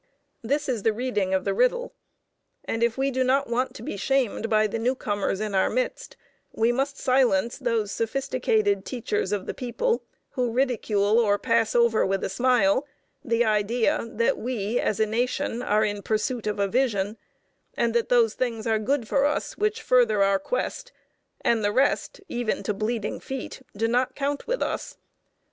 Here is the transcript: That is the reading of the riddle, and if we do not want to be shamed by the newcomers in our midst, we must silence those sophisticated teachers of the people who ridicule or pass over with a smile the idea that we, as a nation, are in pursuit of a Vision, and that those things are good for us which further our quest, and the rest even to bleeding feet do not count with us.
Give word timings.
That 0.41 0.67
is 0.67 0.81
the 0.81 0.93
reading 0.93 1.31
of 1.31 1.45
the 1.45 1.53
riddle, 1.53 1.93
and 2.65 2.81
if 2.81 2.97
we 2.97 3.11
do 3.11 3.23
not 3.23 3.45
want 3.47 3.75
to 3.75 3.83
be 3.83 3.97
shamed 3.97 4.49
by 4.49 4.65
the 4.65 4.79
newcomers 4.79 5.39
in 5.39 5.53
our 5.53 5.69
midst, 5.69 6.17
we 6.51 6.71
must 6.71 6.97
silence 6.97 7.59
those 7.59 7.91
sophisticated 7.91 8.83
teachers 8.83 9.31
of 9.31 9.45
the 9.45 9.53
people 9.53 10.01
who 10.31 10.49
ridicule 10.49 11.19
or 11.19 11.37
pass 11.37 11.75
over 11.75 12.03
with 12.03 12.23
a 12.23 12.29
smile 12.29 12.87
the 13.23 13.45
idea 13.45 14.09
that 14.11 14.39
we, 14.39 14.79
as 14.79 14.99
a 14.99 15.05
nation, 15.05 15.61
are 15.61 15.85
in 15.85 16.01
pursuit 16.01 16.47
of 16.47 16.57
a 16.57 16.67
Vision, 16.67 17.15
and 17.77 17.93
that 17.93 18.09
those 18.09 18.33
things 18.33 18.65
are 18.65 18.79
good 18.79 19.07
for 19.07 19.25
us 19.27 19.55
which 19.55 19.83
further 19.83 20.23
our 20.23 20.39
quest, 20.39 20.91
and 21.41 21.63
the 21.63 21.71
rest 21.71 22.19
even 22.27 22.63
to 22.63 22.73
bleeding 22.73 23.19
feet 23.19 23.61
do 23.77 23.87
not 23.87 24.15
count 24.15 24.47
with 24.47 24.63
us. 24.63 24.97